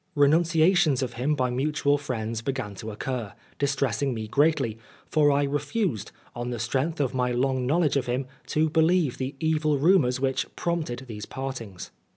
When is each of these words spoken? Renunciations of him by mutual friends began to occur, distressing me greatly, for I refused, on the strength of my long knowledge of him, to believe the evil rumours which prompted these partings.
Renunciations 0.15 1.03
of 1.03 1.13
him 1.13 1.35
by 1.35 1.51
mutual 1.51 1.95
friends 1.95 2.41
began 2.41 2.73
to 2.73 2.89
occur, 2.89 3.33
distressing 3.59 4.15
me 4.15 4.27
greatly, 4.27 4.79
for 5.05 5.31
I 5.31 5.43
refused, 5.43 6.11
on 6.35 6.49
the 6.49 6.57
strength 6.57 6.99
of 6.99 7.13
my 7.13 7.29
long 7.31 7.67
knowledge 7.67 7.97
of 7.97 8.07
him, 8.07 8.25
to 8.47 8.67
believe 8.67 9.19
the 9.19 9.35
evil 9.39 9.77
rumours 9.77 10.19
which 10.19 10.47
prompted 10.55 11.05
these 11.07 11.27
partings. 11.27 11.91